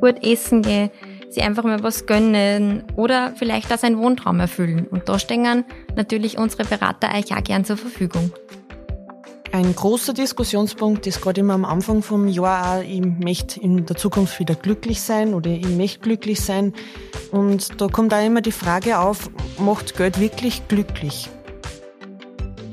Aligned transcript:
gut 0.00 0.24
essen 0.24 0.62
gehen, 0.62 0.90
sie 1.30 1.42
einfach 1.42 1.64
mal 1.64 1.82
was 1.82 2.06
gönnen 2.06 2.84
oder 2.96 3.32
vielleicht 3.36 3.72
auch 3.72 3.78
seinen 3.78 3.98
Wohntraum 3.98 4.40
erfüllen. 4.40 4.86
Und 4.86 5.08
da 5.08 5.18
stehen 5.18 5.64
natürlich 5.96 6.38
unsere 6.38 6.64
Berater 6.64 7.14
euch 7.14 7.36
auch 7.36 7.42
gern 7.42 7.64
zur 7.64 7.76
Verfügung. 7.76 8.32
Ein 9.50 9.74
großer 9.74 10.12
Diskussionspunkt 10.12 11.06
ist 11.06 11.22
gerade 11.22 11.40
immer 11.40 11.54
am 11.54 11.64
Anfang 11.64 12.02
vom 12.02 12.28
Jahr 12.28 12.78
auch, 12.78 12.82
ich 12.82 13.00
möchte 13.00 13.58
in 13.60 13.86
der 13.86 13.96
Zukunft 13.96 14.38
wieder 14.40 14.54
glücklich 14.54 15.00
sein 15.00 15.32
oder 15.32 15.50
ich 15.50 15.66
möchte 15.68 16.00
glücklich 16.00 16.40
sein. 16.40 16.74
Und 17.30 17.80
da 17.80 17.88
kommt 17.88 18.12
auch 18.12 18.24
immer 18.24 18.42
die 18.42 18.52
Frage 18.52 18.98
auf, 18.98 19.30
macht 19.58 19.96
Geld 19.96 20.20
wirklich 20.20 20.68
glücklich? 20.68 21.30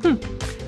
Hm. 0.04 0.20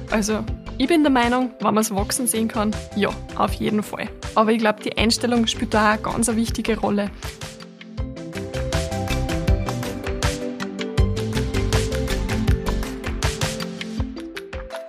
Also, 0.10 0.46
ich 0.80 0.88
bin 0.88 1.02
der 1.02 1.12
Meinung, 1.12 1.52
wenn 1.60 1.74
man 1.74 1.78
es 1.78 1.94
wachsen 1.94 2.28
sehen 2.28 2.48
kann, 2.48 2.72
ja, 2.96 3.10
auf 3.36 3.54
jeden 3.54 3.82
Fall. 3.82 4.10
Aber 4.36 4.52
ich 4.52 4.60
glaube, 4.60 4.84
die 4.84 4.96
Einstellung 4.98 5.48
spielt 5.48 5.74
da 5.74 5.94
eine 5.94 6.02
ganz 6.02 6.28
wichtige 6.36 6.80
Rolle. 6.80 7.10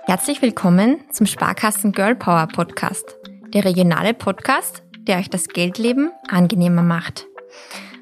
Herzlich 0.05 0.41
willkommen 0.41 0.99
zum 1.11 1.25
Sparkassen 1.25 1.91
Girl 1.91 2.15
Power 2.15 2.47
Podcast, 2.47 3.15
der 3.53 3.65
regionale 3.65 4.13
Podcast, 4.13 4.83
der 5.07 5.17
euch 5.17 5.29
das 5.29 5.47
Geldleben 5.47 6.11
angenehmer 6.27 6.83
macht. 6.83 7.25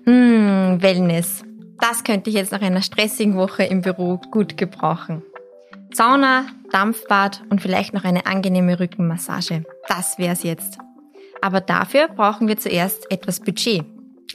Hm, 0.06 0.82
Wellness. 0.82 1.44
Das 1.80 2.04
könnte 2.04 2.30
ich 2.30 2.36
jetzt 2.36 2.52
nach 2.52 2.62
einer 2.62 2.82
stressigen 2.82 3.36
Woche 3.36 3.64
im 3.64 3.82
Büro 3.82 4.20
gut 4.32 4.58
gebrauchen. 4.58 5.22
Sauna, 5.94 6.46
Dampfbad 6.72 7.44
und 7.50 7.62
vielleicht 7.62 7.94
noch 7.94 8.04
eine 8.04 8.26
angenehme 8.26 8.80
Rückenmassage. 8.80 9.64
Das 9.88 10.18
wär's 10.18 10.44
jetzt. 10.44 10.78
Aber 11.42 11.62
dafür 11.62 12.08
brauchen 12.08 12.48
wir 12.48 12.58
zuerst 12.58 13.10
etwas 13.12 13.40
Budget. 13.40 13.86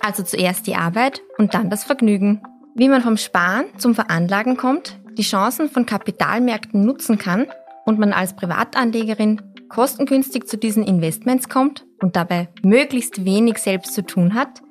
Also 0.00 0.22
zuerst 0.22 0.66
die 0.66 0.76
Arbeit 0.76 1.22
und 1.38 1.54
dann 1.54 1.70
das 1.70 1.84
Vergnügen. 1.84 2.42
Wie 2.74 2.88
man 2.88 3.02
vom 3.02 3.16
Sparen 3.16 3.66
zum 3.76 3.94
Veranlagen 3.94 4.56
kommt, 4.56 4.98
die 5.18 5.22
Chancen 5.22 5.68
von 5.68 5.84
Kapitalmärkten 5.84 6.84
nutzen 6.84 7.18
kann 7.18 7.46
und 7.84 7.98
man 7.98 8.12
als 8.12 8.34
Privatanlegerin 8.34 9.42
kostengünstig 9.68 10.46
zu 10.46 10.56
diesen 10.56 10.84
Investments 10.84 11.48
kommt 11.48 11.84
und 12.00 12.16
dabei 12.16 12.48
möglichst 12.62 13.24
wenig 13.24 13.58
selbst 13.58 13.94
zu 13.94 14.02
tun 14.02 14.34
hat, 14.34 14.62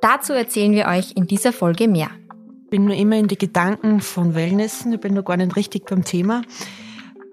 dazu 0.00 0.32
erzählen 0.32 0.72
wir 0.72 0.86
euch 0.86 1.12
in 1.16 1.26
dieser 1.26 1.52
Folge 1.52 1.88
mehr. 1.88 2.10
Ich 2.64 2.70
bin 2.70 2.84
nur 2.84 2.94
immer 2.94 3.16
in 3.16 3.28
die 3.28 3.38
Gedanken 3.38 4.00
von 4.00 4.34
Wellnessen, 4.34 4.92
ich 4.92 5.00
bin 5.00 5.14
noch 5.14 5.24
gar 5.24 5.36
nicht 5.36 5.56
richtig 5.56 5.86
beim 5.86 6.04
Thema. 6.04 6.42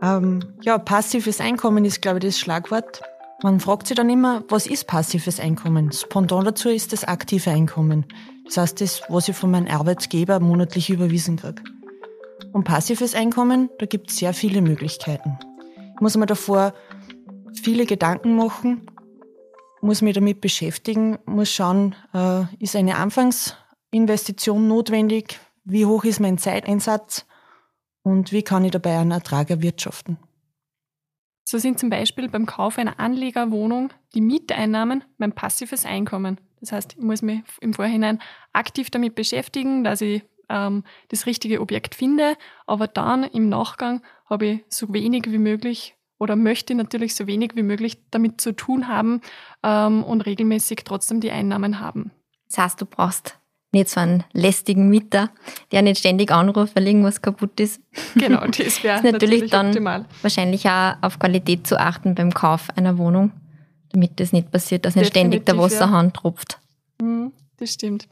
Ähm, 0.05 0.39
ja, 0.61 0.77
passives 0.77 1.41
Einkommen 1.41 1.83
ist, 1.83 2.01
glaube 2.01 2.19
ich, 2.19 2.25
das 2.25 2.39
Schlagwort. 2.39 3.01
Man 3.41 3.59
fragt 3.59 3.87
sich 3.87 3.97
dann 3.97 4.09
immer, 4.09 4.43
was 4.49 4.67
ist 4.67 4.85
passives 4.85 5.39
Einkommen? 5.39 5.91
Spontan 5.91 6.45
dazu 6.45 6.69
ist 6.69 6.93
das 6.93 7.03
aktive 7.03 7.49
Einkommen. 7.49 8.05
Das 8.45 8.57
heißt, 8.57 8.81
das, 8.81 9.01
was 9.09 9.27
ich 9.27 9.35
von 9.35 9.49
meinem 9.49 9.67
Arbeitgeber 9.67 10.39
monatlich 10.39 10.91
überwiesen 10.91 11.37
kriege. 11.37 11.63
Und 12.53 12.65
passives 12.65 13.15
Einkommen, 13.15 13.69
da 13.79 13.87
gibt 13.87 14.11
es 14.11 14.17
sehr 14.17 14.33
viele 14.33 14.61
Möglichkeiten. 14.61 15.39
Ich 15.95 16.01
muss 16.01 16.15
mir 16.15 16.27
davor 16.27 16.73
viele 17.63 17.85
Gedanken 17.85 18.35
machen, 18.35 18.85
muss 19.81 20.03
mich 20.03 20.13
damit 20.13 20.39
beschäftigen, 20.39 21.17
muss 21.25 21.49
schauen, 21.51 21.95
äh, 22.13 22.43
ist 22.59 22.75
eine 22.75 22.97
Anfangsinvestition 22.97 24.67
notwendig, 24.67 25.39
wie 25.63 25.85
hoch 25.85 26.03
ist 26.03 26.19
mein 26.19 26.37
Zeiteinsatz 26.37 27.25
und 28.05 28.31
wie 28.31 28.43
kann 28.43 28.63
ich 28.63 28.71
dabei 28.71 28.99
einen 28.99 29.11
Ertrag 29.11 29.49
erwirtschaften. 29.49 30.17
So 31.43 31.57
sind 31.57 31.79
zum 31.79 31.89
Beispiel 31.89 32.29
beim 32.29 32.45
Kauf 32.45 32.77
einer 32.77 32.99
Anlegerwohnung 32.99 33.91
die 34.13 34.21
Mieteinnahmen 34.21 35.03
mein 35.17 35.33
passives 35.33 35.85
Einkommen. 35.85 36.39
Das 36.59 36.71
heißt, 36.71 36.93
ich 36.97 37.03
muss 37.03 37.23
mich 37.23 37.41
im 37.61 37.73
Vorhinein 37.73 38.21
aktiv 38.53 38.91
damit 38.91 39.15
beschäftigen, 39.15 39.83
dass 39.83 40.01
ich 40.01 40.23
ähm, 40.49 40.83
das 41.09 41.25
richtige 41.25 41.61
Objekt 41.61 41.95
finde, 41.95 42.37
aber 42.67 42.87
dann 42.87 43.23
im 43.23 43.49
Nachgang 43.49 44.03
habe 44.29 44.45
ich 44.45 44.65
so 44.69 44.93
wenig 44.93 45.23
wie 45.31 45.39
möglich 45.39 45.95
oder 46.19 46.35
möchte 46.35 46.75
natürlich 46.75 47.15
so 47.15 47.25
wenig 47.25 47.55
wie 47.55 47.63
möglich 47.63 47.97
damit 48.11 48.39
zu 48.39 48.55
tun 48.55 48.87
haben 48.87 49.21
ähm, 49.63 50.03
und 50.03 50.21
regelmäßig 50.21 50.83
trotzdem 50.85 51.21
die 51.21 51.31
Einnahmen 51.31 51.79
haben. 51.79 52.11
Das 52.49 52.59
heißt, 52.59 52.81
du 52.81 52.85
brauchst 52.85 53.39
nicht 53.75 53.89
so 53.89 53.99
einen 53.99 54.23
lästigen 54.33 54.89
Mieter, 54.89 55.29
der 55.71 55.83
nicht 55.83 55.99
ständig 55.99 56.31
anruft, 56.31 56.75
weil 56.75 56.87
irgendwas 56.87 57.21
kaputt 57.21 57.59
ist. 57.59 57.81
Genau, 58.15 58.45
das 58.47 58.83
wäre 58.83 58.97
natürlich, 58.97 59.11
natürlich 59.13 59.51
dann 59.51 59.67
optimal. 59.67 60.05
wahrscheinlich 60.21 60.67
auch 60.67 60.93
auf 61.01 61.19
Qualität 61.19 61.67
zu 61.67 61.79
achten 61.79 62.15
beim 62.15 62.33
Kauf 62.33 62.69
einer 62.75 62.97
Wohnung, 62.97 63.31
damit 63.91 64.19
das 64.19 64.31
nicht 64.31 64.51
passiert, 64.51 64.85
dass 64.85 64.95
nicht 64.95 65.13
Definitiv, 65.13 65.41
ständig 65.41 65.45
der 65.45 65.57
Wasserhahn 65.57 66.07
ja. 66.07 66.11
tropft. 66.11 66.59
Mhm, 67.01 67.31
das 67.57 67.73
stimmt. 67.73 68.07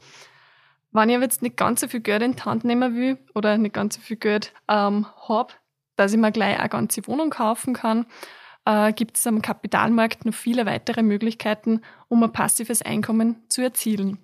Wenn 0.92 1.08
ich 1.08 1.20
jetzt 1.20 1.42
nicht 1.42 1.56
ganz 1.56 1.80
so 1.80 1.88
viel 1.88 2.00
Geld 2.00 2.22
in 2.22 2.36
die 2.36 2.42
Hand 2.42 2.64
nehmen 2.64 2.94
will 2.94 3.18
oder 3.34 3.58
nicht 3.58 3.74
ganz 3.74 3.96
so 3.96 4.00
viel 4.00 4.16
Geld 4.16 4.52
ähm, 4.68 5.06
habe, 5.28 5.52
dass 5.96 6.12
ich 6.12 6.18
mir 6.18 6.30
gleich 6.30 6.58
eine 6.58 6.68
ganze 6.68 7.06
Wohnung 7.08 7.30
kaufen 7.30 7.74
kann, 7.74 8.06
äh, 8.64 8.92
gibt 8.92 9.16
es 9.16 9.26
am 9.26 9.42
Kapitalmarkt 9.42 10.24
noch 10.24 10.34
viele 10.34 10.66
weitere 10.66 11.02
Möglichkeiten, 11.02 11.80
um 12.08 12.22
ein 12.22 12.32
passives 12.32 12.82
Einkommen 12.82 13.42
zu 13.48 13.62
erzielen. 13.62 14.18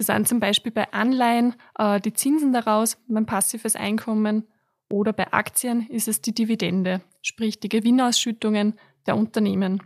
Sie 0.00 0.06
sind 0.06 0.26
zum 0.26 0.40
Beispiel 0.40 0.72
bei 0.72 0.90
Anleihen 0.94 1.54
äh, 1.78 2.00
die 2.00 2.14
Zinsen 2.14 2.54
daraus, 2.54 2.96
mein 3.06 3.26
passives 3.26 3.76
Einkommen, 3.76 4.48
oder 4.88 5.12
bei 5.12 5.30
Aktien 5.30 5.86
ist 5.88 6.08
es 6.08 6.22
die 6.22 6.34
Dividende, 6.34 7.02
sprich 7.20 7.60
die 7.60 7.68
Gewinnausschüttungen 7.68 8.78
der 9.06 9.14
Unternehmen. 9.18 9.82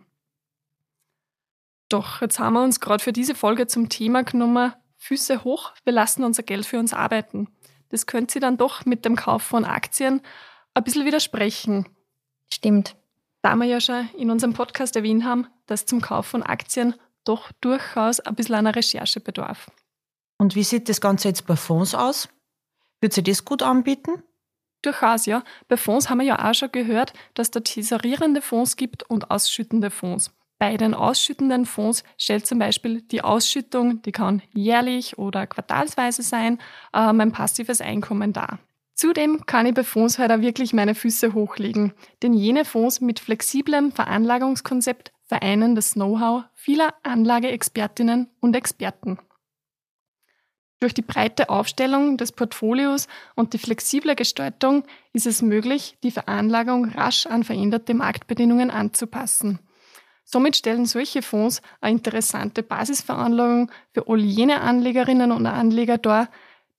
Doch 1.89 2.21
jetzt 2.21 2.39
haben 2.39 2.55
wir 2.55 2.63
uns 2.63 2.79
gerade 2.79 3.03
für 3.03 3.13
diese 3.13 3.35
Folge 3.35 3.67
zum 3.67 3.89
Thema 3.89 4.23
genommen, 4.23 4.73
Füße 4.99 5.43
hoch, 5.43 5.73
wir 5.83 5.93
lassen 5.93 6.23
unser 6.23 6.45
Geld 6.45 6.65
für 6.65 6.79
uns 6.79 6.95
arbeiten. 6.95 7.49
Das 7.89 8.07
könnte 8.07 8.35
sie 8.35 8.41
dann 8.41 8.57
doch 8.57 8.87
mit 8.87 9.05
dem 9.05 9.17
Kauf 9.17 9.43
von 9.43 9.65
Aktien 9.65 10.23
ein 10.75 10.85
bisschen 10.85 11.07
widersprechen. 11.07 11.89
Stimmt. 12.53 12.95
Da 13.43 13.57
wir 13.57 13.67
ja 13.67 13.81
schon 13.81 14.09
in 14.17 14.31
unserem 14.31 14.53
Podcast 14.53 14.95
erwähnt 14.95 15.25
haben, 15.25 15.49
dass 15.67 15.87
zum 15.87 16.01
Kauf 16.01 16.27
von 16.27 16.45
Aktien 16.45 16.95
doch 17.25 17.51
durchaus 17.61 18.21
ein 18.21 18.37
bisschen 18.37 18.55
einer 18.55 18.77
Recherche 18.77 19.19
bedarf. 19.19 19.67
Und 20.45 20.55
wie 20.55 20.63
sieht 20.63 20.91
das 20.91 21.01
Ganze 21.01 21.29
jetzt 21.29 21.47
bei 21.47 21.57
Fonds 21.57 21.95
aus? 21.95 22.29
Wird 23.01 23.15
sie 23.15 23.23
das 23.23 23.47
gut 23.47 23.63
anbieten? 23.63 24.23
Durchaus, 24.83 25.25
ja. 25.25 25.43
Bei 25.69 25.79
Fonds 25.79 26.11
haben 26.11 26.19
wir 26.19 26.27
ja 26.27 26.51
auch 26.51 26.53
schon 26.53 26.71
gehört, 26.71 27.15
dass 27.33 27.51
da 27.51 27.61
tesorierende 27.61 28.43
Fonds 28.43 28.77
gibt 28.77 29.09
und 29.09 29.31
ausschüttende 29.31 29.91
Fonds. 29.91 30.33
Bei 30.59 30.77
den 30.77 30.93
ausschüttenden 30.93 31.65
Fonds 31.65 32.05
stellt 32.19 32.47
zum 32.47 32.59
Beispiel 32.59 33.01
die 33.01 33.23
Ausschüttung, 33.23 34.03
die 34.03 34.13
kann 34.13 34.43
jährlich 34.53 35.17
oder 35.17 35.47
quartalsweise 35.47 36.23
sein, 36.23 36.59
mein 36.93 37.33
passives 37.33 37.81
Einkommen 37.81 38.35
dar. 38.35 38.59
Zudem 38.93 39.47
kann 39.47 39.65
ich 39.65 39.73
bei 39.73 39.83
Fonds 39.83 40.19
halt 40.19 40.31
auch 40.31 40.43
wirklich 40.43 40.75
meine 40.75 40.95
Füße 40.95 41.33
hochlegen, 41.33 41.95
denn 42.23 42.35
jene 42.35 42.67
Fonds 42.67 43.01
mit 43.01 43.19
flexiblem 43.19 43.93
Veranlagungskonzept 43.93 45.11
vereinen 45.23 45.75
das 45.75 45.95
Know-how 45.95 46.45
vieler 46.53 46.93
Anlageexpertinnen 47.03 48.29
und 48.41 48.55
Experten. 48.55 49.19
Durch 50.85 50.93
die 50.93 51.01
breite 51.01 51.49
Aufstellung 51.49 52.19
des 52.19 52.31
Portfolios 52.31 53.09
und 53.37 53.55
die 53.55 53.59
flexible 53.59 54.15
Gestaltung 54.15 54.85
ist 55.15 55.27
es 55.27 55.41
möglich, 55.41 55.97
die 56.03 56.11
Veranlagung 56.11 56.91
rasch 56.91 57.25
an 57.25 57.43
veränderte 57.43 57.95
Marktbedingungen 57.95 58.71
anzupassen. 58.71 59.61
Somit 60.27 60.57
stellen 60.57 60.85
solche 60.85 61.23
Fonds 61.23 61.63
eine 61.81 61.97
interessante 61.97 62.63
Basisveranlagung 62.63 63.71
für 63.95 64.09
all 64.09 64.21
jene 64.21 64.61
Anlegerinnen 64.61 65.33
und 65.33 65.47
Anleger 65.47 65.97
dar, 65.97 66.29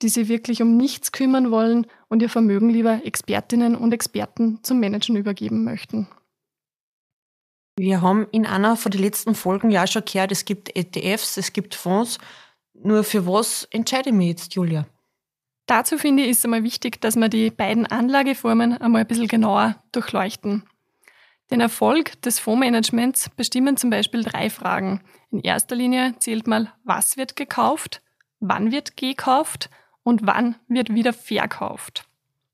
die 0.03 0.09
sich 0.09 0.27
wirklich 0.27 0.61
um 0.61 0.77
nichts 0.77 1.11
kümmern 1.11 1.49
wollen 1.49 1.87
und 2.07 2.21
ihr 2.21 2.29
Vermögen 2.29 2.69
lieber 2.69 3.03
Expertinnen 3.05 3.75
und 3.75 3.91
Experten 3.91 4.59
zum 4.61 4.79
Managen 4.79 5.15
übergeben 5.15 5.63
möchten. 5.63 6.07
Wir 7.77 8.01
haben 8.01 8.27
in 8.31 8.45
einer 8.45 8.77
von 8.77 8.91
den 8.91 9.01
letzten 9.01 9.33
Folgen 9.33 9.71
ja 9.71 9.87
schon 9.87 10.05
gehört, 10.05 10.31
es 10.31 10.45
gibt 10.45 10.75
ETFs, 10.75 11.37
es 11.37 11.51
gibt 11.53 11.73
Fonds. 11.73 12.19
Nur 12.83 13.03
für 13.03 13.25
was 13.25 13.67
entscheide 13.71 14.09
ich 14.09 14.15
mich 14.15 14.27
jetzt, 14.29 14.53
Julia? 14.55 14.85
Dazu 15.65 15.97
finde 15.97 16.23
ich, 16.23 16.31
es 16.31 16.45
einmal 16.45 16.63
wichtig, 16.63 17.01
dass 17.01 17.15
wir 17.15 17.29
die 17.29 17.49
beiden 17.49 17.85
Anlageformen 17.85 18.77
einmal 18.77 19.01
ein 19.01 19.07
bisschen 19.07 19.27
genauer 19.27 19.81
durchleuchten. 19.91 20.63
Den 21.51 21.61
Erfolg 21.61 22.21
des 22.21 22.39
Fondsmanagements 22.39 23.29
bestimmen 23.29 23.77
zum 23.77 23.89
Beispiel 23.89 24.23
drei 24.23 24.49
Fragen. 24.49 25.01
In 25.31 25.39
erster 25.39 25.75
Linie 25.75 26.15
zählt 26.19 26.47
mal, 26.47 26.71
was 26.83 27.17
wird 27.17 27.35
gekauft, 27.35 28.01
wann 28.39 28.71
wird 28.71 28.97
gekauft 28.97 29.69
und 30.03 30.25
wann 30.25 30.55
wird 30.67 30.93
wieder 30.93 31.13
verkauft. 31.13 32.07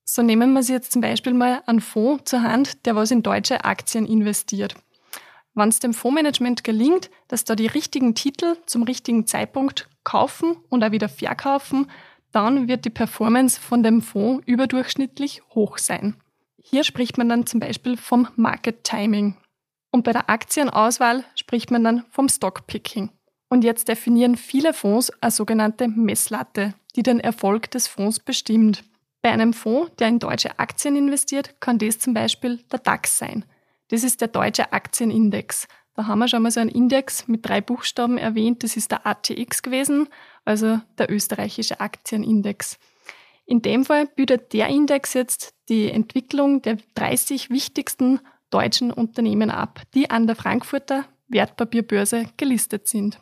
So 0.03 0.21
nehmen 0.21 0.51
wir 0.53 0.63
sie 0.63 0.73
jetzt 0.73 0.91
zum 0.91 1.01
Beispiel 1.01 1.33
mal 1.33 1.63
einen 1.65 1.79
Fonds 1.79 2.29
zur 2.29 2.41
Hand, 2.41 2.85
der 2.85 2.95
was 2.95 3.11
in 3.11 3.23
deutsche 3.23 3.63
Aktien 3.63 4.05
investiert. 4.05 4.75
Wenn 5.53 5.69
es 5.69 5.79
dem 5.79 5.93
Fondsmanagement 5.93 6.63
gelingt, 6.63 7.09
dass 7.27 7.43
da 7.43 7.55
die 7.55 7.67
richtigen 7.67 8.15
Titel 8.15 8.55
zum 8.65 8.83
richtigen 8.83 9.27
Zeitpunkt 9.27 9.89
kaufen 10.03 10.55
und 10.69 10.83
auch 10.83 10.91
wieder 10.91 11.09
verkaufen, 11.09 11.89
dann 12.31 12.67
wird 12.67 12.85
die 12.85 12.89
Performance 12.89 13.59
von 13.59 13.83
dem 13.83 14.01
Fonds 14.01 14.43
überdurchschnittlich 14.47 15.41
hoch 15.53 15.77
sein. 15.77 16.15
Hier 16.57 16.83
spricht 16.83 17.17
man 17.17 17.27
dann 17.27 17.45
zum 17.45 17.59
Beispiel 17.59 17.97
vom 17.97 18.27
Market 18.35 18.83
Timing. 18.83 19.35
Und 19.91 20.03
bei 20.03 20.13
der 20.13 20.29
Aktienauswahl 20.29 21.25
spricht 21.35 21.71
man 21.71 21.83
dann 21.83 22.05
vom 22.11 22.29
Stock 22.29 22.65
Picking. 22.67 23.09
Und 23.49 23.65
jetzt 23.65 23.89
definieren 23.89 24.37
viele 24.37 24.73
Fonds 24.73 25.11
eine 25.21 25.31
sogenannte 25.31 25.89
Messlatte, 25.89 26.73
die 26.95 27.03
den 27.03 27.19
Erfolg 27.19 27.69
des 27.71 27.87
Fonds 27.87 28.19
bestimmt. 28.19 28.85
Bei 29.21 29.31
einem 29.31 29.51
Fonds, 29.51 29.91
der 29.99 30.07
in 30.07 30.19
deutsche 30.19 30.57
Aktien 30.57 30.95
investiert, 30.95 31.59
kann 31.59 31.77
das 31.77 31.99
zum 31.99 32.13
Beispiel 32.13 32.59
der 32.71 32.79
DAX 32.79 33.17
sein. 33.17 33.43
Das 33.91 34.03
ist 34.03 34.21
der 34.21 34.29
deutsche 34.29 34.71
Aktienindex. 34.71 35.67
Da 35.95 36.07
haben 36.07 36.19
wir 36.19 36.29
schon 36.29 36.41
mal 36.41 36.51
so 36.51 36.61
einen 36.61 36.69
Index 36.69 37.27
mit 37.27 37.45
drei 37.45 37.59
Buchstaben 37.59 38.17
erwähnt. 38.17 38.63
Das 38.63 38.77
ist 38.77 38.89
der 38.89 39.05
ATX 39.05 39.61
gewesen, 39.61 40.07
also 40.45 40.79
der 40.97 41.11
österreichische 41.11 41.81
Aktienindex. 41.81 42.79
In 43.45 43.61
dem 43.61 43.83
Fall 43.83 44.07
bietet 44.07 44.53
der 44.53 44.69
Index 44.69 45.13
jetzt 45.13 45.53
die 45.67 45.91
Entwicklung 45.91 46.61
der 46.61 46.77
30 46.95 47.49
wichtigsten 47.49 48.21
deutschen 48.49 48.91
Unternehmen 48.91 49.51
ab, 49.51 49.81
die 49.93 50.09
an 50.09 50.25
der 50.25 50.37
Frankfurter 50.37 51.03
Wertpapierbörse 51.27 52.27
gelistet 52.37 52.87
sind. 52.87 53.19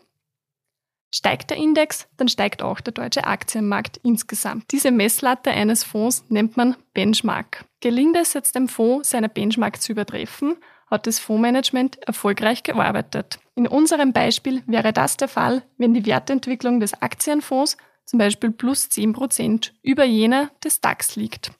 Steigt 1.11 1.49
der 1.49 1.57
Index, 1.57 2.07
dann 2.17 2.27
steigt 2.27 2.61
auch 2.61 2.79
der 2.81 2.93
deutsche 2.93 3.25
Aktienmarkt 3.25 3.99
insgesamt. 4.03 4.65
Diese 4.71 4.91
Messlatte 4.91 5.49
eines 5.49 5.83
Fonds 5.83 6.23
nennt 6.29 6.55
man 6.55 6.75
Benchmark. 6.93 7.65
Gelingt 7.79 8.15
es 8.15 8.33
jetzt 8.33 8.55
dem 8.55 8.67
Fonds, 8.67 9.09
seine 9.09 9.29
Benchmark 9.29 9.81
zu 9.81 9.91
übertreffen, 9.91 10.55
hat 10.87 11.07
das 11.07 11.19
Fondsmanagement 11.19 12.01
erfolgreich 12.07 12.63
gearbeitet. 12.63 13.39
In 13.55 13.67
unserem 13.67 14.13
Beispiel 14.13 14.63
wäre 14.67 14.93
das 14.93 15.17
der 15.17 15.27
Fall, 15.27 15.63
wenn 15.77 15.93
die 15.93 16.05
Wertentwicklung 16.05 16.79
des 16.79 17.01
Aktienfonds 17.01 17.77
zum 18.05 18.19
Beispiel 18.19 18.51
plus 18.51 18.85
10% 18.85 19.71
über 19.81 20.03
jener 20.03 20.49
des 20.63 20.81
DAX 20.81 21.15
liegt. 21.15 21.51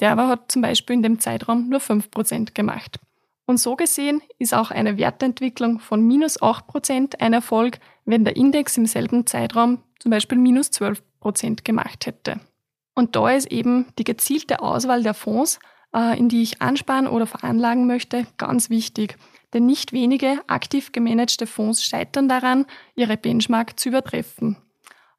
Der 0.00 0.12
aber 0.12 0.28
hat 0.28 0.50
zum 0.52 0.62
Beispiel 0.62 0.94
in 0.94 1.02
dem 1.02 1.18
Zeitraum 1.18 1.68
nur 1.68 1.80
5% 1.80 2.54
gemacht. 2.54 3.00
Und 3.46 3.58
so 3.58 3.76
gesehen 3.76 4.20
ist 4.38 4.52
auch 4.52 4.70
eine 4.70 4.98
Wertentwicklung 4.98 5.80
von 5.80 6.06
minus 6.06 6.42
8% 6.42 7.20
ein 7.20 7.32
Erfolg, 7.32 7.78
wenn 8.08 8.24
der 8.24 8.36
Index 8.36 8.76
im 8.78 8.86
selben 8.86 9.26
Zeitraum 9.26 9.82
zum 9.98 10.10
Beispiel 10.10 10.38
minus 10.38 10.70
12% 10.70 11.62
gemacht 11.62 12.06
hätte. 12.06 12.40
Und 12.94 13.14
da 13.14 13.30
ist 13.30 13.52
eben 13.52 13.86
die 13.98 14.04
gezielte 14.04 14.60
Auswahl 14.60 15.02
der 15.02 15.12
Fonds, 15.12 15.58
äh, 15.94 16.18
in 16.18 16.30
die 16.30 16.42
ich 16.42 16.62
ansparen 16.62 17.06
oder 17.06 17.26
veranlagen 17.26 17.86
möchte, 17.86 18.26
ganz 18.38 18.70
wichtig. 18.70 19.18
Denn 19.52 19.66
nicht 19.66 19.92
wenige 19.92 20.40
aktiv 20.46 20.92
gemanagte 20.92 21.46
Fonds 21.46 21.84
scheitern 21.84 22.28
daran, 22.28 22.64
ihre 22.96 23.18
Benchmark 23.18 23.78
zu 23.78 23.90
übertreffen. 23.90 24.56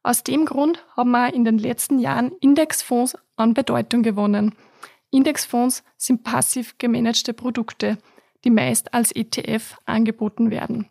Aus 0.02 0.24
dem 0.24 0.44
Grund 0.44 0.84
haben 0.96 1.12
wir 1.12 1.32
in 1.32 1.44
den 1.44 1.58
letzten 1.58 2.00
Jahren 2.00 2.32
Indexfonds 2.40 3.16
an 3.36 3.54
Bedeutung 3.54 4.02
gewonnen. 4.02 4.54
Indexfonds 5.10 5.84
sind 5.96 6.24
passiv 6.24 6.76
gemanagte 6.78 7.34
Produkte, 7.34 7.98
die 8.44 8.50
meist 8.50 8.94
als 8.94 9.12
ETF 9.12 9.76
angeboten 9.86 10.50
werden. 10.50 10.88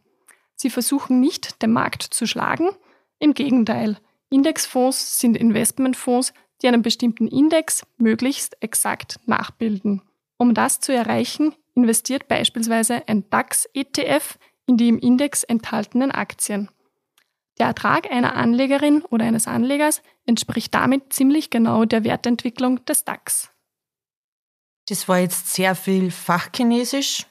Sie 0.62 0.70
versuchen 0.70 1.22
nicht, 1.22 1.62
den 1.62 1.72
Markt 1.72 2.04
zu 2.04 2.28
schlagen. 2.28 2.70
Im 3.18 3.34
Gegenteil, 3.34 3.98
Indexfonds 4.30 5.20
sind 5.20 5.38
Investmentfonds, 5.38 6.34
die 6.62 6.68
einen 6.68 6.82
bestimmten 6.82 7.28
Index 7.28 7.86
möglichst 7.98 8.62
exakt 8.62 9.20
nachbilden. 9.26 10.02
Um 10.38 10.54
das 10.54 10.82
zu 10.82 10.94
erreichen, 10.94 11.56
investiert 11.76 12.28
beispielsweise 12.28 13.08
ein 13.08 13.30
DAX-ETF 13.30 14.38
in 14.66 14.76
die 14.76 14.90
im 14.90 15.00
Index 15.00 15.44
enthaltenen 15.44 16.12
Aktien. 16.12 16.70
Der 17.58 17.68
Ertrag 17.68 18.12
einer 18.12 18.36
Anlegerin 18.36 19.04
oder 19.04 19.26
eines 19.26 19.48
Anlegers 19.48 20.02
entspricht 20.26 20.74
damit 20.76 21.14
ziemlich 21.14 21.50
genau 21.50 21.86
der 21.86 22.04
Wertentwicklung 22.04 22.84
des 22.84 23.06
DAX. 23.06 23.50
Das 24.90 25.08
war 25.08 25.20
jetzt 25.20 25.54
sehr 25.54 25.76
viel 25.76 26.12
Fachchinesisch. 26.12 27.28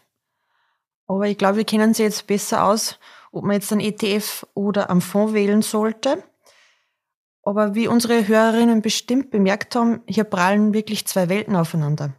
Aber 1.06 1.26
ich 1.26 1.38
glaube, 1.38 1.58
wir 1.58 1.64
kennen 1.64 1.94
sie 1.94 2.02
jetzt 2.02 2.26
besser 2.26 2.64
aus, 2.64 2.98
ob 3.32 3.44
man 3.44 3.54
jetzt 3.54 3.72
einen 3.72 3.80
ETF 3.80 4.46
oder 4.54 4.90
einen 4.90 5.00
Fonds 5.00 5.34
wählen 5.34 5.62
sollte. 5.62 6.22
Aber 7.42 7.74
wie 7.74 7.88
unsere 7.88 8.28
Hörerinnen 8.28 8.82
bestimmt 8.82 9.30
bemerkt 9.30 9.74
haben, 9.74 10.02
hier 10.06 10.24
prallen 10.24 10.74
wirklich 10.74 11.06
zwei 11.06 11.28
Welten 11.28 11.56
aufeinander. 11.56 12.14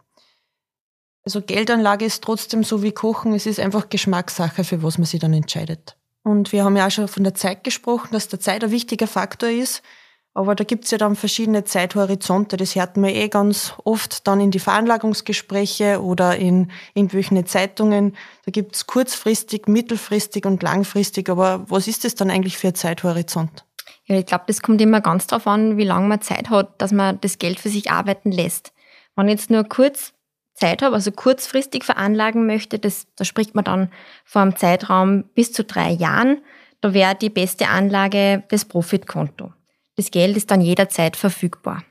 Also 1.23 1.41
Geldanlage 1.41 2.05
ist 2.05 2.23
trotzdem 2.23 2.63
so 2.63 2.81
wie 2.81 2.91
Kochen, 2.91 3.33
es 3.33 3.45
ist 3.45 3.59
einfach 3.59 3.89
Geschmackssache, 3.89 4.63
für 4.63 4.81
was 4.81 4.97
man 4.97 5.05
sich 5.05 5.19
dann 5.19 5.33
entscheidet. 5.33 5.97
Und 6.23 6.51
wir 6.51 6.63
haben 6.63 6.75
ja 6.75 6.87
auch 6.87 6.91
schon 6.91 7.07
von 7.07 7.23
der 7.23 7.35
Zeit 7.35 7.63
gesprochen, 7.63 8.09
dass 8.11 8.27
der 8.27 8.39
Zeit 8.39 8.63
ein 8.63 8.71
wichtiger 8.71 9.07
Faktor 9.07 9.49
ist. 9.49 9.83
Aber 10.39 10.55
da 10.55 10.63
gibt's 10.63 10.89
ja 10.89 10.97
dann 10.97 11.17
verschiedene 11.17 11.65
Zeithorizonte. 11.65 12.55
Das 12.55 12.73
hört 12.73 12.95
man 12.95 13.09
eh 13.09 13.27
ganz 13.27 13.73
oft 13.83 14.25
dann 14.25 14.39
in 14.39 14.51
die 14.51 14.59
Veranlagungsgespräche 14.59 16.01
oder 16.01 16.37
in 16.37 16.71
irgendwelchen 16.93 17.45
Zeitungen. 17.45 18.15
Da 18.45 18.51
gibt's 18.51 18.87
kurzfristig, 18.87 19.67
mittelfristig 19.67 20.45
und 20.45 20.63
langfristig. 20.63 21.27
Aber 21.27 21.65
was 21.69 21.89
ist 21.89 22.05
das 22.05 22.15
dann 22.15 22.29
eigentlich 22.29 22.57
für 22.57 22.69
ein 22.69 22.75
Zeithorizont? 22.75 23.65
Ja, 24.05 24.15
ich 24.15 24.25
glaube, 24.25 24.45
das 24.47 24.61
kommt 24.61 24.79
immer 24.79 25.01
ganz 25.01 25.27
darauf 25.27 25.45
an, 25.45 25.75
wie 25.75 25.83
lange 25.83 26.07
man 26.07 26.21
Zeit 26.21 26.49
hat, 26.49 26.81
dass 26.81 26.93
man 26.93 27.19
das 27.19 27.37
Geld 27.37 27.59
für 27.59 27.67
sich 27.67 27.91
arbeiten 27.91 28.31
lässt. 28.31 28.71
Wenn 29.17 29.27
ich 29.27 29.33
jetzt 29.33 29.49
nur 29.49 29.65
kurz 29.65 30.13
Zeit 30.53 30.81
habe, 30.81 30.95
also 30.95 31.11
kurzfristig 31.11 31.83
veranlagen 31.83 32.45
möchte, 32.45 32.79
das, 32.79 33.07
da 33.17 33.25
spricht 33.25 33.55
man 33.55 33.65
dann 33.65 33.91
vor 34.23 34.41
einem 34.41 34.55
Zeitraum 34.55 35.25
bis 35.35 35.51
zu 35.51 35.65
drei 35.65 35.91
Jahren. 35.91 36.37
Da 36.79 36.93
wäre 36.93 37.15
die 37.15 37.29
beste 37.29 37.67
Anlage 37.67 38.43
das 38.47 38.63
Profitkonto. 38.63 39.51
Das 39.99 40.11
Geld 40.11 40.37
ist 40.37 40.49
dann 40.49 40.61
jederzeit 40.61 41.17
verfügbar. 41.17 41.83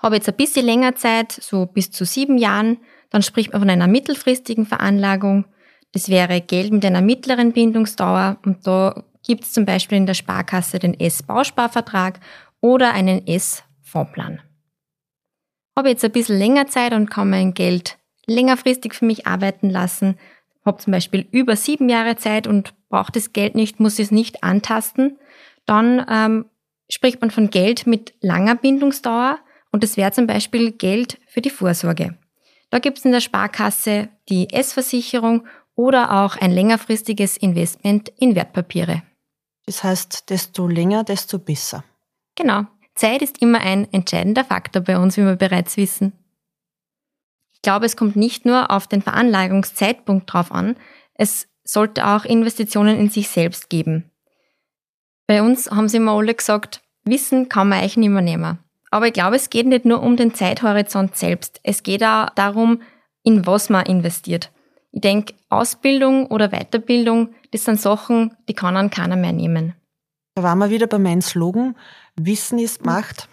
Habe 0.00 0.16
jetzt 0.16 0.28
ein 0.28 0.34
bisschen 0.34 0.66
länger 0.66 0.96
Zeit, 0.96 1.30
so 1.30 1.66
bis 1.66 1.92
zu 1.92 2.04
sieben 2.04 2.38
Jahren, 2.38 2.78
dann 3.08 3.22
spricht 3.22 3.52
man 3.52 3.60
von 3.60 3.70
einer 3.70 3.86
mittelfristigen 3.86 4.66
Veranlagung. 4.66 5.44
Das 5.92 6.08
wäre 6.08 6.40
Geld 6.40 6.72
mit 6.72 6.84
einer 6.84 7.00
mittleren 7.00 7.52
Bindungsdauer 7.52 8.38
und 8.44 8.66
da 8.66 9.04
gibt 9.24 9.44
es 9.44 9.52
zum 9.52 9.64
Beispiel 9.64 9.96
in 9.96 10.06
der 10.06 10.14
Sparkasse 10.14 10.80
den 10.80 10.98
S-Bausparvertrag 10.98 12.18
oder 12.60 12.92
einen 12.92 13.28
S-Fondsplan. 13.28 14.40
Habe 15.78 15.90
jetzt 15.90 16.04
ein 16.04 16.10
bisschen 16.10 16.36
länger 16.36 16.66
Zeit 16.66 16.94
und 16.94 17.10
kann 17.10 17.30
mein 17.30 17.54
Geld 17.54 17.96
längerfristig 18.26 18.94
für 18.94 19.04
mich 19.04 19.28
arbeiten 19.28 19.70
lassen, 19.70 20.18
habe 20.66 20.82
zum 20.82 20.90
Beispiel 20.90 21.28
über 21.30 21.54
sieben 21.54 21.88
Jahre 21.88 22.16
Zeit 22.16 22.48
und 22.48 22.74
brauche 22.88 23.12
das 23.12 23.32
Geld 23.32 23.54
nicht, 23.54 23.78
muss 23.78 24.00
es 24.00 24.10
nicht 24.10 24.42
antasten, 24.42 25.16
dann 25.64 26.04
ähm, 26.10 26.46
spricht 26.92 27.20
man 27.20 27.30
von 27.30 27.50
Geld 27.50 27.86
mit 27.86 28.14
langer 28.20 28.54
Bindungsdauer 28.54 29.38
und 29.70 29.82
das 29.82 29.96
wäre 29.96 30.12
zum 30.12 30.26
Beispiel 30.26 30.72
Geld 30.72 31.18
für 31.26 31.40
die 31.40 31.50
Vorsorge. 31.50 32.18
Da 32.70 32.78
gibt 32.78 32.98
es 32.98 33.04
in 33.04 33.12
der 33.12 33.20
Sparkasse 33.20 34.08
die 34.28 34.52
S-Versicherung 34.52 35.46
oder 35.74 36.22
auch 36.22 36.36
ein 36.36 36.50
längerfristiges 36.50 37.36
Investment 37.36 38.10
in 38.18 38.34
Wertpapiere. 38.34 39.02
Das 39.66 39.82
heißt, 39.82 40.28
desto 40.30 40.66
länger, 40.66 41.04
desto 41.04 41.38
besser. 41.38 41.84
Genau. 42.34 42.66
Zeit 42.94 43.22
ist 43.22 43.40
immer 43.40 43.60
ein 43.60 43.90
entscheidender 43.92 44.44
Faktor 44.44 44.82
bei 44.82 44.98
uns, 44.98 45.16
wie 45.16 45.24
wir 45.24 45.36
bereits 45.36 45.76
wissen. 45.76 46.12
Ich 47.52 47.62
glaube, 47.62 47.86
es 47.86 47.96
kommt 47.96 48.16
nicht 48.16 48.44
nur 48.44 48.70
auf 48.70 48.86
den 48.86 49.02
Veranlagungszeitpunkt 49.02 50.30
drauf 50.30 50.52
an, 50.52 50.76
es 51.14 51.48
sollte 51.64 52.06
auch 52.06 52.24
Investitionen 52.24 52.98
in 52.98 53.08
sich 53.08 53.28
selbst 53.28 53.70
geben. 53.70 54.10
Bei 55.26 55.42
uns 55.42 55.70
haben 55.70 55.88
sie 55.88 55.98
immer 55.98 56.12
alle 56.12 56.34
gesagt, 56.34 56.81
Wissen 57.04 57.48
kann 57.48 57.68
man 57.68 57.82
euch 57.82 57.96
nicht 57.96 58.08
mehr 58.08 58.22
nehmen. 58.22 58.58
Aber 58.90 59.06
ich 59.06 59.12
glaube, 59.12 59.36
es 59.36 59.50
geht 59.50 59.66
nicht 59.66 59.84
nur 59.84 60.02
um 60.02 60.16
den 60.16 60.34
Zeithorizont 60.34 61.16
selbst. 61.16 61.60
Es 61.62 61.82
geht 61.82 62.04
auch 62.04 62.30
darum, 62.30 62.82
in 63.22 63.46
was 63.46 63.70
man 63.70 63.86
investiert. 63.86 64.50
Ich 64.90 65.00
denke, 65.00 65.34
Ausbildung 65.48 66.26
oder 66.26 66.50
Weiterbildung, 66.50 67.34
das 67.50 67.64
sind 67.64 67.80
Sachen, 67.80 68.36
die 68.48 68.54
kann 68.54 68.76
an 68.76 68.90
keiner 68.90 69.16
mehr 69.16 69.32
nehmen. 69.32 69.74
Da 70.34 70.42
waren 70.42 70.58
wir 70.58 70.70
wieder 70.70 70.86
bei 70.86 70.98
meinem 70.98 71.22
Slogan, 71.22 71.76
Wissen 72.16 72.58
ist 72.58 72.84
Macht. 72.84 73.28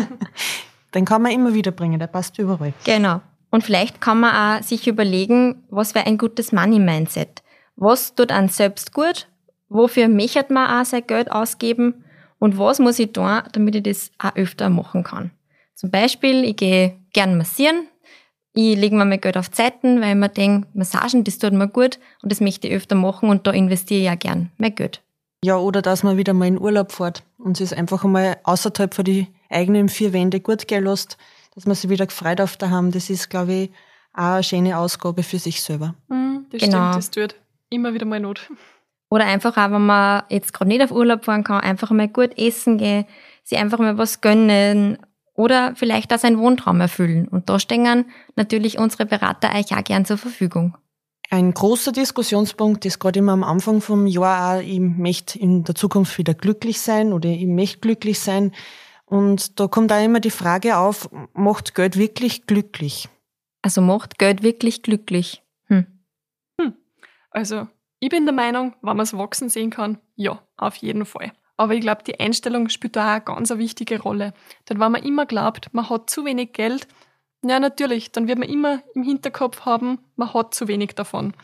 Den 0.94 1.04
kann 1.04 1.22
man 1.22 1.32
immer 1.32 1.54
wieder 1.54 1.70
bringen, 1.70 2.00
der 2.00 2.08
passt 2.08 2.38
überall. 2.38 2.72
Genau. 2.84 3.20
Und 3.50 3.62
vielleicht 3.62 4.00
kann 4.00 4.20
man 4.20 4.60
auch 4.60 4.62
sich 4.62 4.88
überlegen, 4.88 5.64
was 5.70 5.94
wäre 5.94 6.06
ein 6.06 6.18
gutes 6.18 6.52
Money-Mindset? 6.52 7.42
Was 7.76 8.14
tut 8.14 8.32
an 8.32 8.48
selbst 8.48 8.92
gut 8.92 9.28
wofür 9.70 10.08
möchte 10.08 10.52
man 10.52 10.80
auch 10.80 10.84
sein 10.84 11.06
Geld 11.06 11.30
ausgeben 11.30 12.04
und 12.40 12.58
was 12.58 12.80
muss 12.80 12.98
ich 12.98 13.12
tun, 13.12 13.40
damit 13.52 13.76
ich 13.76 13.84
das 13.84 14.10
auch 14.18 14.34
öfter 14.34 14.68
machen 14.68 15.04
kann. 15.04 15.30
Zum 15.76 15.92
Beispiel, 15.92 16.44
ich 16.44 16.56
gehe 16.56 16.96
gern 17.12 17.38
massieren, 17.38 17.86
ich 18.52 18.76
lege 18.76 18.96
mir 18.96 19.04
mein 19.04 19.20
Geld 19.20 19.36
auf 19.36 19.52
Zeiten, 19.52 20.00
weil 20.00 20.10
ich 20.10 20.16
mir 20.16 20.28
denke, 20.28 20.66
Massagen, 20.74 21.22
das 21.22 21.38
tut 21.38 21.52
mir 21.52 21.68
gut 21.68 22.00
und 22.22 22.32
das 22.32 22.40
möchte 22.40 22.66
ich 22.66 22.74
öfter 22.74 22.96
machen 22.96 23.28
und 23.30 23.46
da 23.46 23.52
investiere 23.52 24.00
ich 24.00 24.06
ja 24.06 24.16
gern 24.16 24.50
mein 24.58 24.74
Geld. 24.74 25.00
Ja, 25.44 25.56
oder 25.56 25.80
dass 25.80 26.02
man 26.02 26.16
wieder 26.16 26.34
mal 26.34 26.48
in 26.48 26.60
Urlaub 26.60 26.90
fährt 26.90 27.22
und 27.38 27.60
es 27.60 27.72
einfach 27.72 28.04
einmal 28.04 28.38
außerhalb 28.42 28.92
von 28.92 29.04
die 29.04 29.28
eigenen 29.48 29.88
vier 29.88 30.12
Wände 30.12 30.40
gut 30.40 30.66
gehen 30.66 30.84
lässt, 30.84 31.16
dass 31.54 31.66
man 31.66 31.76
sich 31.76 31.88
wieder 31.88 32.06
gefreut 32.06 32.40
auf 32.40 32.56
daheim. 32.56 32.90
Das 32.90 33.08
ist, 33.08 33.30
glaube 33.30 33.52
ich, 33.52 33.70
auch 34.12 34.34
eine 34.34 34.42
schöne 34.42 34.76
Ausgabe 34.76 35.22
für 35.22 35.38
sich 35.38 35.62
selber. 35.62 35.94
Mhm, 36.08 36.46
das 36.50 36.60
genau. 36.60 36.90
stimmt, 36.90 36.96
das 36.96 37.10
tut 37.10 37.34
immer 37.70 37.94
wieder 37.94 38.04
mal 38.04 38.20
Not. 38.20 38.50
Oder 39.10 39.26
einfach 39.26 39.56
auch, 39.56 39.72
wenn 39.72 39.84
man 39.84 40.22
jetzt 40.28 40.54
gerade 40.54 40.68
nicht 40.68 40.82
auf 40.82 40.92
Urlaub 40.92 41.24
fahren 41.24 41.44
kann, 41.44 41.60
einfach 41.60 41.90
mal 41.90 42.08
gut 42.08 42.38
essen 42.38 42.78
gehen, 42.78 43.04
sich 43.42 43.58
einfach 43.58 43.78
mal 43.78 43.98
was 43.98 44.20
gönnen 44.20 44.98
oder 45.34 45.74
vielleicht 45.74 46.14
auch 46.14 46.18
seinen 46.18 46.38
Wohntraum 46.38 46.80
erfüllen. 46.80 47.26
Und 47.26 47.50
da 47.50 47.58
stehen 47.58 48.06
natürlich 48.36 48.78
unsere 48.78 49.06
Berater 49.06 49.52
euch 49.54 49.76
auch 49.76 49.82
gern 49.82 50.04
zur 50.04 50.16
Verfügung. 50.16 50.76
Ein 51.28 51.52
großer 51.52 51.92
Diskussionspunkt 51.92 52.84
ist 52.84 52.98
gerade 52.98 53.18
immer 53.18 53.32
am 53.32 53.44
Anfang 53.44 53.80
vom 53.80 54.06
Jahr 54.06 54.58
auch, 54.58 54.62
ich 54.62 54.80
möchte 54.80 55.38
in 55.38 55.64
der 55.64 55.74
Zukunft 55.74 56.16
wieder 56.18 56.34
glücklich 56.34 56.80
sein 56.80 57.12
oder 57.12 57.28
ich 57.28 57.46
möchte 57.46 57.80
glücklich 57.80 58.20
sein. 58.20 58.52
Und 59.06 59.58
da 59.58 59.66
kommt 59.66 59.92
auch 59.92 60.04
immer 60.04 60.20
die 60.20 60.30
Frage 60.30 60.76
auf, 60.76 61.08
macht 61.34 61.74
Geld 61.74 61.96
wirklich 61.96 62.46
glücklich? 62.46 63.08
Also 63.62 63.80
macht 63.80 64.18
Geld 64.18 64.42
wirklich 64.42 64.82
glücklich? 64.82 65.42
Hm. 65.66 65.86
Hm. 66.60 66.74
Also 67.30 67.66
ich 68.00 68.08
bin 68.08 68.24
der 68.24 68.34
Meinung, 68.34 68.74
wenn 68.82 68.96
man 68.96 69.04
es 69.04 69.16
wachsen 69.16 69.50
sehen 69.50 69.70
kann, 69.70 69.98
ja, 70.16 70.42
auf 70.56 70.76
jeden 70.76 71.04
Fall. 71.04 71.32
Aber 71.58 71.74
ich 71.74 71.82
glaube, 71.82 72.02
die 72.02 72.18
Einstellung 72.18 72.70
spielt 72.70 72.96
da 72.96 73.04
auch 73.04 73.16
eine 73.16 73.24
ganz 73.24 73.50
wichtige 73.50 74.00
Rolle. 74.00 74.32
Denn 74.68 74.80
wenn 74.80 74.92
man 74.92 75.02
immer 75.02 75.26
glaubt, 75.26 75.68
man 75.74 75.90
hat 75.90 76.08
zu 76.08 76.24
wenig 76.24 76.54
Geld, 76.54 76.88
ja, 77.42 77.60
natürlich, 77.60 78.12
dann 78.12 78.28
wird 78.28 78.38
man 78.38 78.48
immer 78.48 78.82
im 78.94 79.02
Hinterkopf 79.02 79.66
haben, 79.66 79.98
man 80.16 80.32
hat 80.32 80.54
zu 80.54 80.68
wenig 80.68 80.94
davon. 80.94 81.34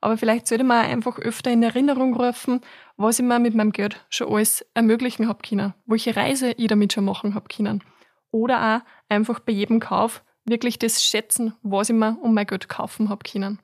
Aber 0.00 0.16
vielleicht 0.16 0.48
sollte 0.48 0.64
man 0.64 0.86
einfach 0.86 1.18
öfter 1.18 1.52
in 1.52 1.62
Erinnerung 1.62 2.14
rufen, 2.14 2.60
was 2.96 3.18
ich 3.20 3.24
mir 3.24 3.38
mit 3.38 3.54
meinem 3.54 3.70
Geld 3.70 4.04
schon 4.10 4.32
alles 4.32 4.66
ermöglichen 4.74 5.28
hab 5.28 5.44
können, 5.44 5.74
welche 5.86 6.16
Reise 6.16 6.52
ich 6.52 6.66
damit 6.66 6.92
schon 6.92 7.04
machen 7.04 7.36
hab 7.36 7.48
können. 7.48 7.84
Oder 8.32 8.76
auch 8.76 8.80
einfach 9.08 9.38
bei 9.38 9.52
jedem 9.52 9.78
Kauf 9.78 10.24
wirklich 10.44 10.78
das 10.78 11.04
schätzen, 11.04 11.54
was 11.62 11.90
ich 11.90 11.96
mir 11.96 12.18
um 12.20 12.34
mein 12.34 12.46
Geld 12.46 12.68
kaufen 12.68 13.08
hab 13.08 13.24
können. 13.24 13.60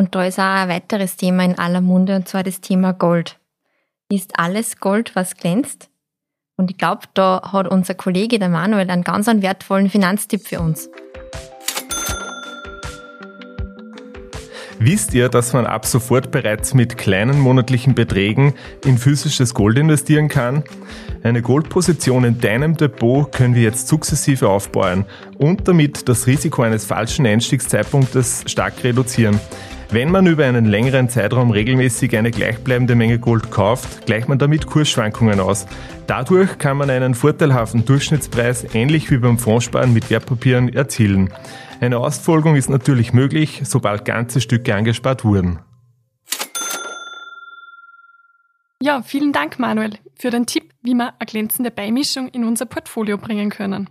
Und 0.00 0.14
da 0.14 0.24
ist 0.24 0.38
auch 0.38 0.44
ein 0.44 0.70
weiteres 0.70 1.16
Thema 1.16 1.44
in 1.44 1.58
aller 1.58 1.82
Munde, 1.82 2.16
und 2.16 2.26
zwar 2.26 2.42
das 2.42 2.62
Thema 2.62 2.94
Gold. 2.94 3.38
Ist 4.10 4.38
alles 4.38 4.80
Gold, 4.80 5.14
was 5.14 5.36
glänzt? 5.36 5.90
Und 6.56 6.70
ich 6.70 6.78
glaube, 6.78 7.02
da 7.12 7.42
hat 7.52 7.68
unser 7.68 7.92
Kollege, 7.92 8.38
der 8.38 8.48
Manuel, 8.48 8.88
einen 8.88 9.04
ganz 9.04 9.28
einen 9.28 9.42
wertvollen 9.42 9.90
Finanztipp 9.90 10.46
für 10.46 10.60
uns. 10.60 10.88
Wisst 14.78 15.12
ihr, 15.12 15.28
dass 15.28 15.52
man 15.52 15.66
ab 15.66 15.84
sofort 15.84 16.30
bereits 16.30 16.72
mit 16.72 16.96
kleinen 16.96 17.38
monatlichen 17.38 17.94
Beträgen 17.94 18.54
in 18.86 18.96
physisches 18.96 19.52
Gold 19.52 19.76
investieren 19.76 20.28
kann? 20.28 20.64
Eine 21.22 21.42
Goldposition 21.42 22.24
in 22.24 22.40
deinem 22.40 22.74
Depot 22.74 23.30
können 23.30 23.54
wir 23.54 23.64
jetzt 23.64 23.86
sukzessive 23.86 24.48
aufbauen 24.48 25.04
und 25.36 25.68
damit 25.68 26.08
das 26.08 26.26
Risiko 26.26 26.62
eines 26.62 26.86
falschen 26.86 27.26
Einstiegszeitpunktes 27.26 28.44
stark 28.46 28.82
reduzieren. 28.82 29.38
Wenn 29.92 30.12
man 30.12 30.28
über 30.28 30.44
einen 30.44 30.66
längeren 30.66 31.08
Zeitraum 31.08 31.50
regelmäßig 31.50 32.16
eine 32.16 32.30
gleichbleibende 32.30 32.94
Menge 32.94 33.18
Gold 33.18 33.50
kauft, 33.50 34.06
gleicht 34.06 34.28
man 34.28 34.38
damit 34.38 34.66
Kursschwankungen 34.66 35.40
aus. 35.40 35.66
Dadurch 36.06 36.58
kann 36.58 36.76
man 36.76 36.90
einen 36.90 37.16
vorteilhaften 37.16 37.84
Durchschnittspreis 37.84 38.72
ähnlich 38.72 39.10
wie 39.10 39.18
beim 39.18 39.36
Fondssparen 39.36 39.92
mit 39.92 40.08
Wertpapieren 40.08 40.72
erzielen. 40.72 41.32
Eine 41.80 41.98
Ausfolgung 41.98 42.54
ist 42.54 42.70
natürlich 42.70 43.12
möglich, 43.12 43.62
sobald 43.64 44.04
ganze 44.04 44.40
Stücke 44.40 44.76
angespart 44.76 45.24
wurden. 45.24 45.58
Ja, 48.80 49.02
vielen 49.02 49.32
Dank, 49.32 49.58
Manuel, 49.58 49.94
für 50.14 50.30
den 50.30 50.46
Tipp, 50.46 50.72
wie 50.82 50.94
wir 50.94 51.14
eine 51.18 51.26
glänzende 51.26 51.72
Beimischung 51.72 52.28
in 52.28 52.44
unser 52.44 52.66
Portfolio 52.66 53.18
bringen 53.18 53.50
können. 53.50 53.90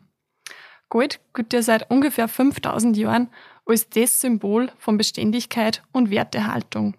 Gold 0.89 1.19
gilt 1.34 1.53
ja 1.53 1.62
seit 1.62 1.89
ungefähr 1.89 2.27
5000 2.27 2.98
Jahren 2.98 3.29
als 3.65 3.89
das 3.89 4.19
Symbol 4.19 4.72
von 4.79 4.98
Beständigkeit 4.98 5.84
und 5.91 6.10
Werterhaltung. 6.10 6.96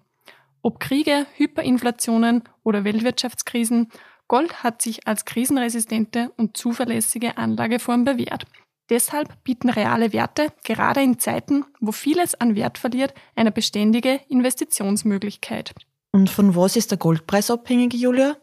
Ob 0.62 0.78
Kriege, 0.78 1.26
Hyperinflationen 1.35 2.44
oder 2.62 2.85
Weltwirtschaftskrisen, 2.85 3.88
Gold 4.28 4.62
hat 4.62 4.80
sich 4.80 5.09
als 5.09 5.25
krisenresistente 5.25 6.30
und 6.37 6.56
zuverlässige 6.56 7.37
Anlageform 7.37 8.04
bewährt. 8.04 8.44
Deshalb 8.90 9.42
bieten 9.42 9.70
reale 9.70 10.12
Werte, 10.12 10.49
gerade 10.64 11.02
in 11.02 11.18
Zeiten, 11.18 11.64
wo 11.80 11.90
vieles 11.92 12.35
an 12.35 12.54
Wert 12.54 12.78
verliert, 12.78 13.14
eine 13.35 13.50
beständige 13.50 14.20
Investitionsmöglichkeit. 14.28 15.75
Und 16.12 16.30
von 16.30 16.54
was 16.54 16.76
ist 16.76 16.90
der 16.90 16.99
Goldpreis 16.99 17.50
abhängig, 17.50 17.94
Julia? 17.94 18.37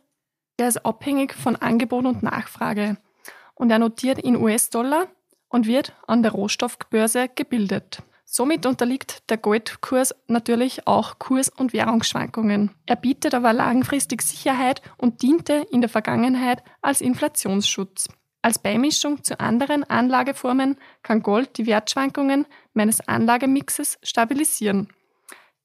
Der 0.59 0.69
ist 0.69 0.85
abhängig 0.85 1.33
von 1.33 1.55
Angebot 1.55 2.05
und 2.05 2.23
Nachfrage. 2.23 2.97
Und 3.55 3.71
er 3.71 3.79
notiert 3.79 4.19
in 4.19 4.35
US-Dollar 4.35 5.07
und 5.57 5.65
wird 5.65 5.93
an 6.05 6.21
der 6.21 6.33
Rohstoffbörse 6.33 7.29
gebildet. 7.33 8.03
Somit 8.25 8.67
unterliegt 8.67 9.27
der 9.31 9.37
Goldkurs 9.37 10.13
natürlich 10.27 10.85
auch 10.85 11.17
Kurs- 11.17 11.49
und 11.49 11.73
Währungsschwankungen. 11.73 12.69
Er 12.85 12.95
bietet 12.95 13.33
aber 13.33 13.53
langfristig 13.53 14.21
Sicherheit 14.21 14.83
und 14.97 15.23
diente 15.23 15.65
in 15.71 15.81
der 15.81 15.89
Vergangenheit 15.89 16.61
als 16.83 17.01
Inflationsschutz. 17.01 18.07
Als 18.43 18.59
Beimischung 18.59 19.23
zu 19.23 19.39
anderen 19.39 19.83
Anlageformen 19.83 20.77
kann 21.01 21.23
Gold 21.23 21.57
die 21.57 21.65
Wertschwankungen 21.65 22.45
meines 22.73 23.07
Anlagemixes 23.07 23.97
stabilisieren. 24.03 24.89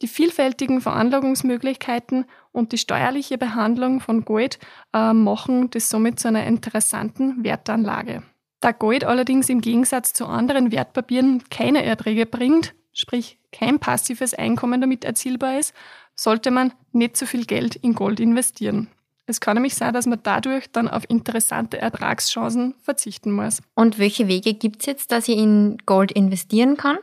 Die 0.00 0.08
vielfältigen 0.08 0.80
Veranlagungsmöglichkeiten 0.80 2.24
und 2.50 2.72
die 2.72 2.78
steuerliche 2.78 3.36
Behandlung 3.36 4.00
von 4.00 4.24
Gold 4.24 4.58
äh, 4.94 5.12
machen 5.12 5.68
das 5.68 5.90
somit 5.90 6.18
zu 6.18 6.28
einer 6.28 6.46
interessanten 6.46 7.44
Wertanlage. 7.44 8.22
Da 8.62 8.70
Gold 8.70 9.02
allerdings 9.02 9.48
im 9.48 9.60
Gegensatz 9.60 10.12
zu 10.12 10.24
anderen 10.24 10.70
Wertpapieren 10.70 11.42
keine 11.50 11.84
Erträge 11.84 12.26
bringt, 12.26 12.74
sprich 12.92 13.36
kein 13.50 13.80
passives 13.80 14.34
Einkommen 14.34 14.80
damit 14.80 15.04
erzielbar 15.04 15.58
ist, 15.58 15.74
sollte 16.14 16.52
man 16.52 16.72
nicht 16.92 17.16
so 17.16 17.26
viel 17.26 17.44
Geld 17.44 17.74
in 17.74 17.94
Gold 17.94 18.20
investieren. 18.20 18.86
Es 19.26 19.40
kann 19.40 19.56
nämlich 19.56 19.74
sein, 19.74 19.92
dass 19.92 20.06
man 20.06 20.20
dadurch 20.22 20.70
dann 20.70 20.86
auf 20.86 21.02
interessante 21.10 21.78
Ertragschancen 21.78 22.74
verzichten 22.80 23.32
muss. 23.32 23.62
Und 23.74 23.98
welche 23.98 24.28
Wege 24.28 24.54
gibt 24.54 24.82
es 24.82 24.86
jetzt, 24.86 25.10
dass 25.10 25.26
ich 25.26 25.38
in 25.38 25.78
Gold 25.84 26.12
investieren 26.12 26.76
kann? 26.76 26.98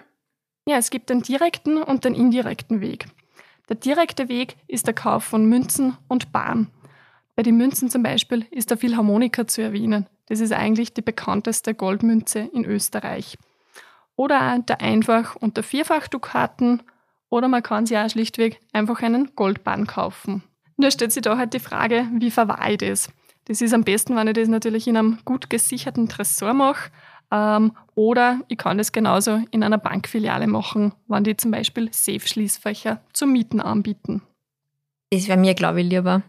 Ja, 0.66 0.78
es 0.78 0.89
gibt 0.89 1.10
den 1.10 1.24
direkten 1.24 1.84
und 1.84 2.06
den 2.06 2.16
indirekten 2.16 2.80
Weg. 2.80 3.08
Der 3.68 3.75
direkte 3.75 4.30
Weg 4.30 4.56
ist 4.68 4.88
der 4.88 4.94
Kauf 4.94 5.25
von 5.25 5.46
Münzen 5.46 5.98
und 6.08 6.32
Bahn. 6.32 6.68
Bei 7.36 7.44
den 7.44 7.58
Münzen 7.58 7.89
zum 7.89 8.01
Beispiel 8.01 8.46
ist 8.50 8.70
der 8.70 8.78
Philharmoniker 8.78 9.46
zu 9.46 9.62
erwähnen. 9.62 10.08
Das 10.29 10.39
ist 10.39 10.53
eigentlich 10.53 10.93
die 10.93 11.01
bekannteste 11.01 11.74
Goldmünze 11.74 12.39
in 12.53 12.63
Österreich. 12.63 13.38
Oder 14.15 14.59
der 14.59 14.81
Einfach- 14.81 15.36
und 15.36 15.57
der 15.57 15.63
Vierfach-Dukaten. 15.63 16.83
Oder 17.29 17.48
man 17.48 17.63
kann 17.63 17.86
sich 17.86 17.98
auch 17.98 18.09
schlichtweg 18.09 18.59
einfach 18.71 19.01
einen 19.01 19.36
Goldbahn 19.36 19.88
kaufen. 19.88 20.43
Nur 20.77 20.91
stellt 20.91 21.12
sich 21.12 21.24
da 21.24 21.38
halt 21.38 21.53
die 21.53 21.59
Frage, 21.59 22.07
wie 22.13 22.31
verwahre 22.31 22.71
ich 22.71 22.77
das? 22.77 23.09
Das 23.45 23.62
ist 23.62 23.74
am 23.74 23.83
besten, 23.83 24.15
wenn 24.15 24.27
ich 24.27 24.33
das 24.33 24.48
natürlich 24.48 24.88
in 24.88 24.95
einem 24.95 25.19
gut 25.25 25.50
gesicherten 25.50 26.07
Tresor 26.07 26.53
mache. 26.53 26.91
Ähm, 27.31 27.74
oder 27.95 28.39
ich 28.48 28.57
kann 28.57 28.77
das 28.77 28.91
genauso 28.91 29.41
in 29.51 29.63
einer 29.63 29.77
Bankfiliale 29.77 30.48
machen, 30.48 30.93
wenn 31.07 31.24
die 31.24 31.36
zum 31.36 31.51
Beispiel 31.51 31.89
Safe-Schließfächer 31.91 33.01
zum 33.13 33.31
Mieten 33.31 33.59
anbieten. 33.59 34.21
Das 35.12 35.27
wäre 35.27 35.39
mir, 35.39 35.55
glaube 35.55 35.81
ich, 35.81 35.89
lieber 35.89 36.21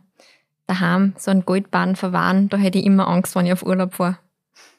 daheim 0.71 1.15
so 1.19 1.31
einen 1.31 1.45
Goldbahn 1.45 1.97
verwahren, 1.97 2.49
da 2.49 2.57
hätte 2.57 2.79
ich 2.79 2.87
immer 2.87 3.09
Angst, 3.09 3.35
wenn 3.35 3.47
ich 3.47 3.53
auf 3.53 3.65
Urlaub 3.65 3.95
fahre. 3.95 4.19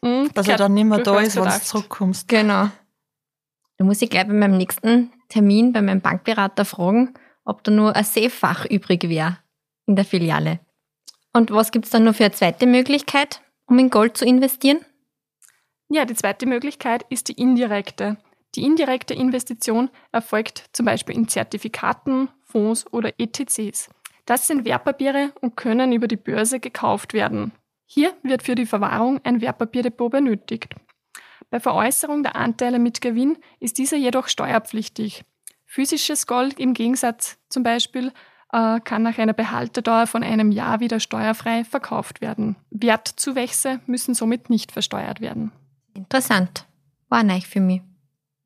Mhm, 0.02 0.30
Dass 0.34 0.48
er 0.48 0.58
dann 0.58 0.74
nicht 0.74 0.86
mehr 0.86 1.00
da 1.00 1.20
ist, 1.20 1.36
wenn 1.36 1.44
du 1.44 1.62
zurückkommst. 1.62 2.28
Genau. 2.28 2.70
Da 3.78 3.86
muss 3.86 4.02
ich 4.02 4.10
gleich 4.10 4.28
bei 4.28 4.34
meinem 4.34 4.58
nächsten 4.58 5.12
Termin 5.30 5.74
bei 5.74 5.82
meinem 5.82 6.02
Bankberater 6.02 6.66
fragen, 6.66 7.14
ob 7.46 7.64
da 7.64 7.72
nur 7.72 7.96
ein 7.96 8.04
Safe-Fach 8.04 8.66
übrig 8.66 9.08
wäre 9.10 9.38
in 9.86 9.96
der 9.96 10.06
Filiale. 10.06 10.60
Und 11.34 11.52
was 11.52 11.72
gibt 11.72 11.86
es 11.86 11.92
dann 11.92 12.04
noch 12.04 12.16
für 12.16 12.26
eine 12.26 12.34
zweite 12.34 12.68
Möglichkeit, 12.68 13.42
um 13.66 13.80
in 13.80 13.90
Gold 13.90 14.18
zu 14.18 14.26
investieren? 14.26 14.80
Ja, 15.90 16.06
die 16.06 16.16
zweite 16.16 16.46
Möglichkeit 16.46 17.06
ist 17.10 17.30
die 17.30 17.34
indirekte. 17.34 18.18
Die 18.56 18.64
indirekte 18.64 19.14
Investition 19.14 19.90
erfolgt 20.12 20.70
zum 20.74 20.86
Beispiel 20.86 21.16
in 21.16 21.28
Zertifikaten, 21.28 22.30
Fonds 22.44 22.86
oder 22.92 23.14
ETCs. 23.18 23.90
Das 24.32 24.48
sind 24.48 24.64
Wertpapiere 24.64 25.34
und 25.42 25.58
können 25.58 25.92
über 25.92 26.08
die 26.08 26.16
Börse 26.16 26.62
gekauft 26.62 27.14
werden. 27.14 27.52
Hier 27.86 28.14
wird 28.24 28.44
für 28.44 28.56
die 28.56 28.66
Verwahrung 28.66 29.20
ein 29.26 29.42
Wertpapierdepot 29.42 30.10
benötigt. 30.10 30.74
Bei 31.50 31.60
Veräußerung 31.60 32.24
der 32.24 32.38
Anteile 32.38 32.80
mit 32.80 33.02
Gewinn 33.02 33.38
ist 33.60 33.78
dieser 33.78 33.98
jedoch 33.98 34.30
steuerpflichtig. 34.30 35.26
Physisches 35.66 36.28
Gold 36.28 36.62
im 36.62 36.74
Gegensatz 36.74 37.40
zum 37.50 37.64
Beispiel 37.64 38.14
äh, 38.54 38.80
kann 38.80 39.04
nach 39.04 39.18
einer 39.18 39.34
Behalterdauer 39.34 40.08
von 40.08 40.24
einem 40.24 40.54
Jahr 40.54 40.80
wieder 40.80 41.02
steuerfrei 41.02 41.66
verkauft 41.66 42.22
werden. 42.22 42.56
Wertzuwächse 42.70 43.82
müssen 43.86 44.14
somit 44.14 44.50
nicht 44.50 44.72
versteuert 44.72 45.20
werden. 45.20 45.52
Interessant. 45.94 46.66
War 47.10 47.24
neu 47.24 47.42
für 47.42 47.60
mich. 47.60 47.82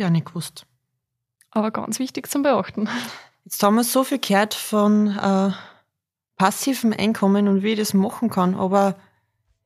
Ja, 0.02 0.10
nicht 0.10 0.26
gewusst. 0.26 0.66
Aber 1.52 1.70
ganz 1.70 2.00
wichtig 2.00 2.28
zum 2.28 2.42
Beachten. 2.42 2.90
Jetzt 3.44 3.62
haben 3.62 3.76
wir 3.76 3.84
so 3.84 4.04
viel 4.04 4.18
gehört 4.18 4.56
von 4.56 5.16
äh, 5.16 5.52
passivem 6.38 6.94
Einkommen 6.98 7.48
und 7.48 7.64
wie 7.64 7.74
ich 7.74 7.80
das 7.80 7.94
machen 7.94 8.30
kann, 8.30 8.56
aber 8.56 8.96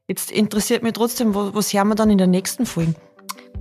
jetzt 0.08 0.32
interessiert 0.32 0.84
mich 0.84 0.94
trotzdem, 0.94 1.34
was, 1.34 1.74
hören 1.74 1.88
wir 1.90 1.96
dann 1.96 2.10
in 2.10 2.18
der 2.18 2.28
nächsten 2.28 2.66
Folge? 2.66 2.96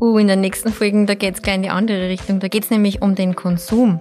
Uh, 0.00 0.18
in 0.18 0.28
der 0.28 0.36
nächsten 0.36 0.72
Folge, 0.72 1.06
da 1.06 1.14
geht 1.14 1.34
es 1.34 1.42
gleich 1.42 1.56
in 1.56 1.62
die 1.62 1.70
andere 1.70 2.08
Richtung. 2.08 2.38
Da 2.38 2.46
geht 2.46 2.64
es 2.64 2.70
nämlich 2.70 3.02
um 3.02 3.16
den 3.16 3.34
Konsum. 3.34 4.00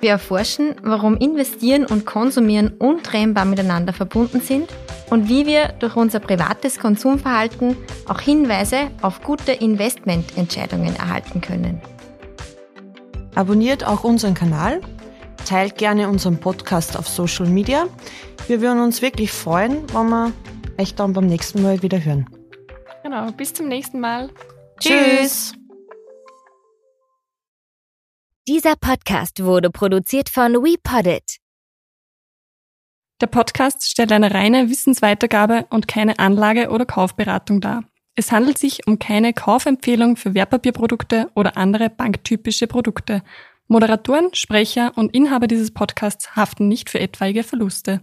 Wir 0.00 0.10
erforschen, 0.10 0.76
warum 0.82 1.16
Investieren 1.16 1.84
und 1.84 2.06
Konsumieren 2.06 2.68
untrennbar 2.78 3.44
miteinander 3.44 3.92
verbunden 3.92 4.40
sind 4.40 4.68
und 5.10 5.28
wie 5.28 5.44
wir 5.44 5.74
durch 5.80 5.96
unser 5.96 6.20
privates 6.20 6.78
Konsumverhalten 6.78 7.76
auch 8.06 8.20
Hinweise 8.20 8.92
auf 9.02 9.22
gute 9.22 9.50
Investmententscheidungen 9.50 10.94
erhalten 10.94 11.40
können. 11.40 11.80
Abonniert 13.34 13.84
auch 13.84 14.04
unseren 14.04 14.34
Kanal, 14.34 14.80
teilt 15.48 15.78
gerne 15.78 16.10
unseren 16.10 16.38
Podcast 16.38 16.94
auf 16.98 17.08
Social 17.08 17.46
Media. 17.46 17.88
Wir 18.48 18.60
würden 18.60 18.80
uns 18.80 19.00
wirklich 19.00 19.32
freuen, 19.32 19.82
wenn 19.94 20.10
wir 20.10 20.32
euch 20.78 20.94
dann 20.94 21.14
beim 21.14 21.26
nächsten 21.26 21.62
Mal 21.62 21.82
wieder 21.82 22.04
hören. 22.04 22.28
Genau, 23.02 23.32
bis 23.32 23.54
zum 23.54 23.66
nächsten 23.66 23.98
Mal. 23.98 24.30
Tschüss. 24.78 25.54
Dieser 28.46 28.76
Podcast 28.76 29.42
wurde 29.42 29.70
produziert 29.70 30.28
von 30.28 30.52
WePoddit. 30.52 31.38
Der 33.22 33.26
Podcast 33.26 33.88
stellt 33.88 34.12
eine 34.12 34.34
reine 34.34 34.68
Wissensweitergabe 34.68 35.66
und 35.70 35.88
keine 35.88 36.18
Anlage- 36.18 36.68
oder 36.68 36.84
Kaufberatung 36.84 37.62
dar. 37.62 37.84
Es 38.16 38.32
handelt 38.32 38.58
sich 38.58 38.86
um 38.86 38.98
keine 38.98 39.32
Kaufempfehlung 39.32 40.16
für 40.16 40.34
Wertpapierprodukte 40.34 41.30
oder 41.34 41.56
andere 41.56 41.88
banktypische 41.88 42.66
Produkte. 42.66 43.22
Moderatoren, 43.70 44.30
Sprecher 44.32 44.92
und 44.96 45.14
Inhaber 45.14 45.46
dieses 45.46 45.72
Podcasts 45.72 46.34
haften 46.34 46.68
nicht 46.68 46.88
für 46.88 47.00
etwaige 47.00 47.44
Verluste. 47.44 48.00